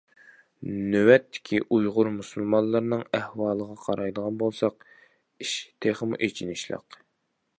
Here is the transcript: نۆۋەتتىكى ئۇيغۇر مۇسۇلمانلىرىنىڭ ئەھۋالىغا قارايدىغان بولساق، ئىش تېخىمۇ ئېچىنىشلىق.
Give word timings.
نۆۋەتتىكى 0.93 1.59
ئۇيغۇر 1.75 2.09
مۇسۇلمانلىرىنىڭ 2.13 3.03
ئەھۋالىغا 3.19 3.77
قارايدىغان 3.83 4.41
بولساق، 4.41 4.89
ئىش 5.45 5.53
تېخىمۇ 5.87 6.23
ئېچىنىشلىق. 6.29 6.99